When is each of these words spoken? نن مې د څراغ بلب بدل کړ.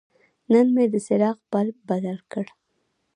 نن 0.51 0.67
مې 0.75 0.85
د 0.93 0.95
څراغ 1.05 1.37
بلب 1.51 1.77
بدل 1.89 2.17
کړ. 2.31 2.45